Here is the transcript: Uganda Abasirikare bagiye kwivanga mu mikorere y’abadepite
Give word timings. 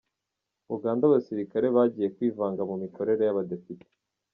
Uganda 0.75 1.03
Abasirikare 1.05 1.65
bagiye 1.75 2.07
kwivanga 2.15 2.61
mu 2.69 2.75
mikorere 2.83 3.21
y’abadepite 3.25 3.87